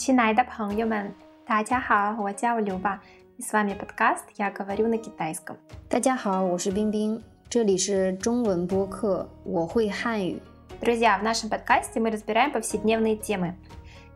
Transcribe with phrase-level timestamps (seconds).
[0.00, 1.12] 亲爱的朋友们，
[1.46, 3.00] 大家好，我叫刘巴，
[3.36, 5.56] и с вами подкаст «Я говорю на китайском».
[5.88, 10.40] 大家好，我是冰冰，这里是中文播客，我会汉语。
[10.80, 13.54] Друзья, в нашем подкасте мы разбираем повседневные темы.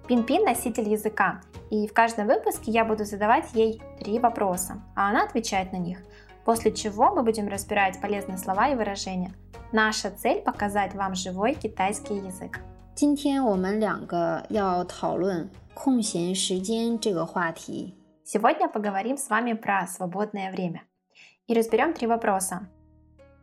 [0.06, 1.40] Пин-Пин – носитель языка,
[1.70, 5.98] и в каждом выпуске я буду задавать ей три вопроса, а она отвечает на них,
[6.44, 9.32] после чего мы будем разбирать полезные слова и выражения.
[9.72, 12.60] Наша цель – показать вам живой китайский язык.
[12.94, 17.94] 今天我们两个要讨论空闲时间这个话题。
[18.24, 20.82] Сегодня поговорим с вами про свободное время.
[21.46, 22.68] И разберем три вопроса.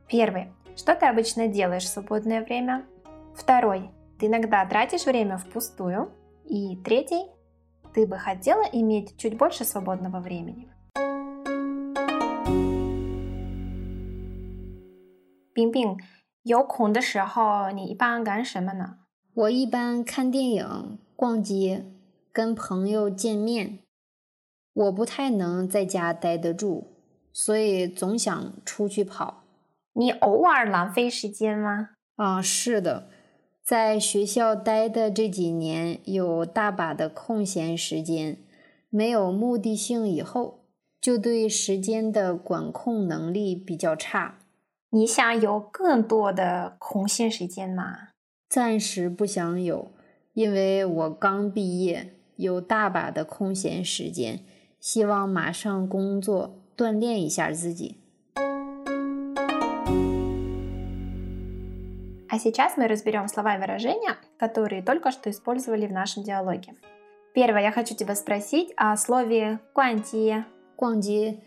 [0.08, 0.54] Первый.
[0.76, 2.86] Что ты обычно делаешь в свободное время?
[3.36, 3.90] Второй.
[4.20, 6.12] Ты иногда тратишь время впустую?
[6.46, 7.26] И третий.
[7.94, 10.70] Ты бы хотела иметь чуть больше свободного времени?
[15.56, 15.98] Бин-бин,
[16.44, 19.01] 有空的时候你一般干什么呢？
[19.35, 21.87] 我一般看电影、逛街、
[22.31, 23.79] 跟朋友见面。
[24.75, 26.89] 我不太能在家待得住，
[27.33, 29.45] 所以总想出去跑。
[29.95, 31.91] 你偶尔浪费时间吗？
[32.17, 33.09] 啊，是的，
[33.63, 38.37] 在学校待的这几年，有大把的空闲时间，
[38.91, 40.67] 没有目的性以后，
[41.01, 44.41] 就对时间的管控能力比较差。
[44.91, 48.12] 你想有更多的空闲时间吗？
[48.52, 49.92] 暂时不想有，
[50.34, 54.40] 因为我刚毕业，有大把的空闲时间，
[54.80, 57.98] 希望马上工作，锻炼一下自己。
[62.30, 66.74] А сейчас мы разберем слова и выражения, которые только что использовали в нашем диалоге.
[67.34, 70.44] Первое, я хочу тебя спросить о слове «куанти».
[70.76, 71.40] 逛街，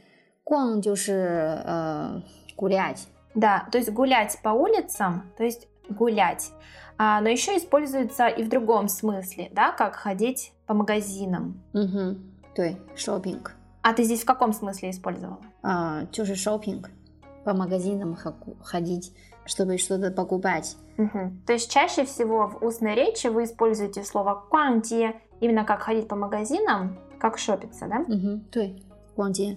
[0.43, 2.23] 逛就是呃
[2.57, 6.53] гулять， Да, то есть гулять по улицам, то есть гулять.
[6.99, 11.61] А, но еще используется и в другом смысле, да, как ходить по магазинам.
[11.73, 12.17] 嗯哼，
[12.55, 13.41] 对，shopping
[13.83, 15.39] А ты здесь в каком смысле использовала?
[15.63, 19.15] 啊、就是 shopping，по магазинам хоку- ходить,
[19.47, 20.77] чтобы что-то покупать。
[20.99, 21.41] Мгм.
[21.47, 26.17] То есть чаще всего в устной речи вы используете слово «куанти» именно как ходить по
[26.17, 28.05] магазинам, как шопиться, да?
[28.09, 28.83] 嗯哼，对，
[29.17, 29.57] 逛街。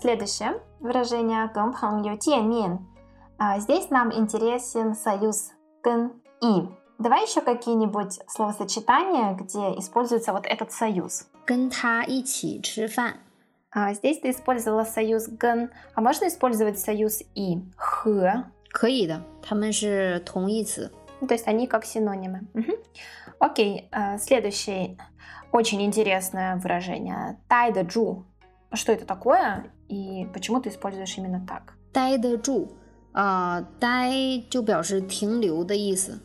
[0.00, 2.78] Следующее выражение «跟朋友见面».
[3.38, 6.68] А, здесь нам интересен союз « 跟» и.
[6.98, 11.26] Давай еще какие-нибудь словосочетания, где используется вот этот союз.
[11.44, 13.18] 跟他一起吃饭，
[13.70, 20.90] А, здесь ты использовала союз «跟», а можно использовать союз «и» «和», 可以的，他们是同义词。
[21.20, 22.46] ну, то есть они как синонимы.
[22.54, 22.72] Мгм.
[23.38, 24.96] Окей, а, следующее
[25.52, 28.24] очень интересное выражение «тай де джу».
[28.72, 31.74] Что это такое и почему ты используешь именно так?
[31.92, 32.36] 待得
[33.12, 34.10] 住啊、待
[34.50, 36.20] 就表示停留的意思。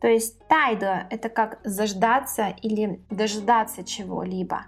[0.00, 4.66] То есть тайда – это как заждаться или дожидаться чего-либо.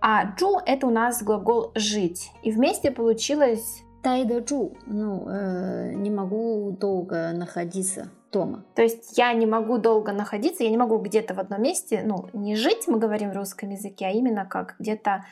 [0.00, 2.30] А джу – это у нас глагол «жить».
[2.42, 3.82] И вместе получилось…
[4.02, 8.64] 待得住，ну, э, не могу долго находиться дома.
[8.74, 12.26] То есть я не могу долго находиться, я не могу где-то в одном месте, ну,
[12.32, 15.24] не жить, мы говорим в русском языке, а именно как где-то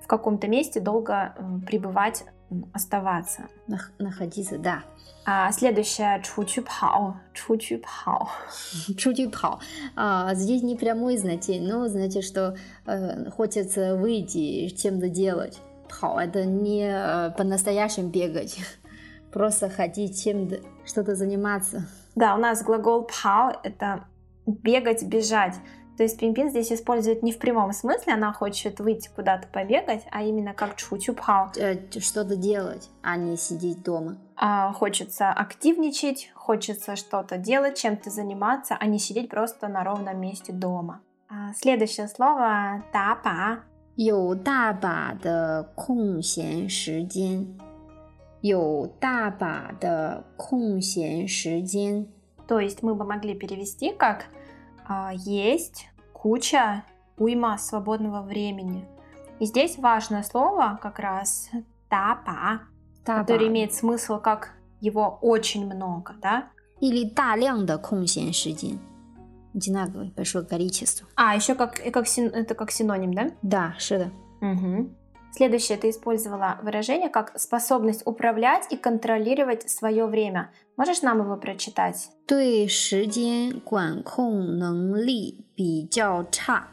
[0.00, 2.39] в каком-то месте долго м, пребывать, м,
[2.73, 3.43] оставаться.
[3.67, 4.83] Нах- находиться, да.
[5.25, 7.17] А, следующее чучупхао.
[7.33, 8.29] Чучупхао.
[8.97, 9.59] Чучупхао.
[9.95, 15.59] А, здесь не прямой, значение, но знаете, что э, хочется выйти, чем-то делать.
[15.87, 18.57] Пхао это не э, по-настоящему бегать,
[19.31, 21.87] просто ходить чем-то, что-то заниматься.
[22.15, 24.05] Да, у нас глагол пхао это
[24.45, 25.55] бегать, бежать.
[25.96, 30.22] То есть Пимпин здесь использует не в прямом смысле, она хочет выйти куда-то побегать, а
[30.22, 31.50] именно как чучу пао.
[31.56, 34.18] Э, что-то делать, а не сидеть дома.
[34.36, 40.52] А, хочется активничать, хочется что-то делать, чем-то заниматься, а не сидеть просто на ровном месте
[40.52, 41.00] дома.
[41.30, 43.60] А, следующее слово «тапа».
[43.96, 47.46] 有大把的空闲时间，
[48.42, 52.06] 有大把的空闲时间。
[52.46, 54.39] То есть мы бы могли перевести как а,
[54.87, 56.83] а, есть куча,
[57.17, 58.85] уйма свободного времени.
[59.39, 61.49] И здесь важное слово как раз
[61.89, 62.61] «тапа»,
[63.03, 66.49] «тапа», которое имеет смысл как его очень много, да?
[66.79, 67.09] Или
[69.53, 71.07] одинаковое большое количество.
[71.15, 73.31] А, еще как, э, как син, это как синоним, да?
[73.41, 74.11] Да, 是的.
[74.41, 74.89] Угу.
[75.36, 80.50] Следующее, ты использовала выражение как способность управлять и контролировать свое время.
[80.78, 82.08] Можешь нам его прочитать?
[82.26, 86.68] 对时间管控能力比较差。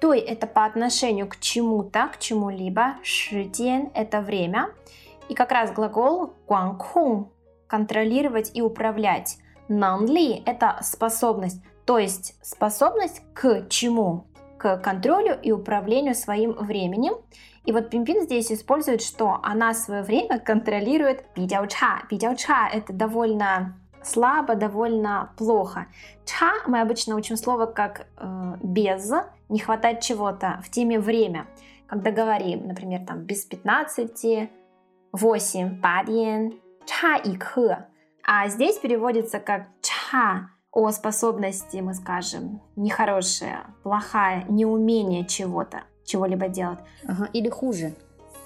[0.00, 2.94] Той – это по отношению к чему-то, к чему-либо.
[3.02, 4.70] Шиден – это время.
[5.28, 9.38] И как раз глагол гуанкун – контролировать и управлять.
[9.68, 14.26] Нанли – это способность, то есть способность к чему?
[14.60, 17.14] к контролю и управлению своим временем.
[17.65, 22.03] И вот Пимпин здесь использует, что она в свое время контролирует пидяуча.
[22.09, 25.87] Пидяуча– это довольно слабо, довольно плохо.
[26.25, 29.11] Ча мы обычно учим слово как э, без,
[29.49, 31.47] не хватать чего-то в теме время.
[31.87, 34.49] Когда говорим, например, там без 15,
[35.11, 37.87] восемь, падьен, ча и к.
[38.23, 46.79] А здесь переводится как ча о способности, мы скажем, нехорошее, плохая, неумение чего-то чего-либо делать.
[47.07, 47.93] Ага, или хуже.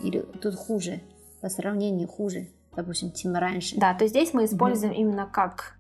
[0.02, 1.02] Или тут хуже.
[1.42, 3.78] По сравнению хуже допустим, чем раньше.
[3.78, 5.02] Да, то здесь мы используем угу.
[5.02, 5.78] именно как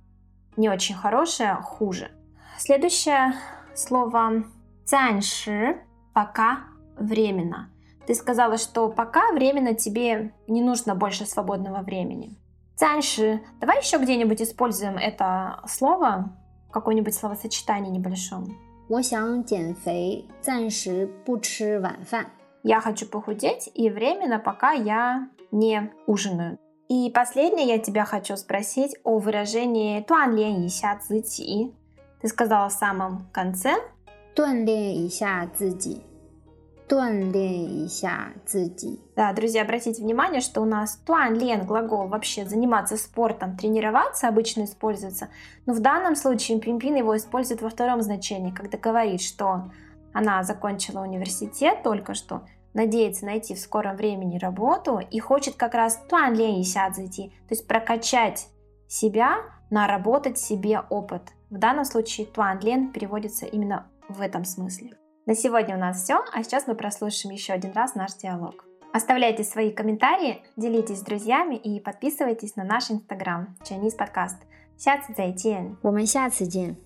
[0.57, 2.11] не очень хорошее, хуже.
[2.57, 3.33] Следующее
[3.75, 4.43] слово
[4.85, 5.77] «цанши»–
[6.13, 6.59] пока
[6.97, 7.69] временно.
[8.05, 12.35] Ты сказала, что пока временно тебе не нужно больше свободного времени.
[12.75, 13.41] Цанши.
[13.61, 16.35] Давай еще где-нибудь используем это слово
[16.67, 18.57] в какое-нибудь словосочетание небольшом.
[18.88, 22.26] 我想减肥，暂时不吃晚饭。
[22.62, 26.58] Я хочу похудеть, и временно пока я не ужинаю.
[26.88, 31.72] И последнее я тебя хочу спросить о выражении «туан лен ища цзи».
[32.20, 33.74] Ты сказала в самом конце.
[34.34, 35.08] «Туан лен
[36.89, 36.95] ища цзи».
[36.95, 38.99] «Туан лен ища цзи».
[39.15, 44.63] Да, друзья, обратите внимание, что у нас «туан лен» глагол вообще заниматься спортом, тренироваться обычно
[44.63, 45.29] используется.
[45.65, 49.71] Но в данном случае Пимпин его использует во втором значении, когда говорит, что
[50.13, 52.43] она закончила университет только что–
[52.73, 57.67] надеется найти в скором времени работу и хочет как раз план лень зайти, то есть
[57.67, 58.47] прокачать
[58.87, 59.37] себя,
[59.69, 61.23] наработать себе опыт.
[61.49, 64.98] В данном случае туан лен переводится именно в этом смысле.
[65.28, 68.64] На сегодня у нас все, а сейчас мы прослушаем еще один раз наш диалог.
[68.92, 74.36] Оставляйте свои комментарии, делитесь с друзьями и подписывайтесь на наш инстаграм Chinese Podcast.
[74.76, 75.76] 下次再见。
[75.82, 76.76] 我们下次见。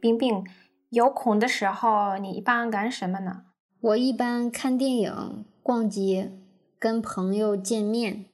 [0.00, 0.44] 冰冰。
[0.88, 3.44] 有空的时候，你一般干什么呢？
[3.80, 6.32] 我一般看电影、逛街、
[6.80, 8.24] 跟朋友见面。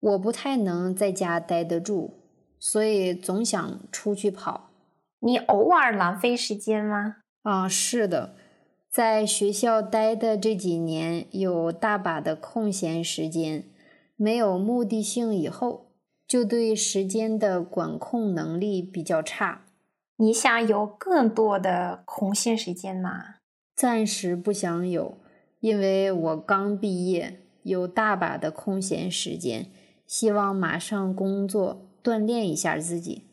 [0.00, 2.14] 我不太能在家待得住，
[2.58, 4.70] 所以总想出去跑。
[5.19, 7.17] 你偶尔浪费时间吗？
[7.41, 8.35] 啊，是的，
[8.89, 13.65] 在学校待的这几年，有大把的空闲时间，
[14.15, 15.91] 没有目的性以后，
[16.27, 19.65] 就对时间的管控能力比较差。
[20.17, 23.35] 你想有更多的空闲时间吗？
[23.75, 25.17] 暂时不想有，
[25.59, 29.67] 因为我刚毕业，有大把的空闲时间，
[30.07, 33.23] 希望马上工作，锻炼一下自己。